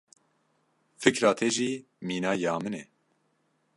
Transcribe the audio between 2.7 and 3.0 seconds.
e.